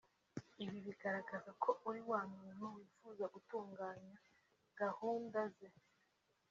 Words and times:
Ibi 0.63 0.77
bigaragaza 0.87 1.51
ko 1.63 1.69
uri 1.87 2.01
wa 2.09 2.21
muntu 2.33 2.65
wifuza 2.75 3.25
gutunganya 3.33 4.15
gahunda 4.79 5.41
ze 5.55 5.69